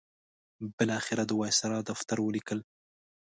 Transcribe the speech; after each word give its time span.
بالاخره 0.77 1.23
د 1.27 1.31
وایسرا 1.39 1.79
دفتر 1.89 2.17
ولیکل. 2.21 2.59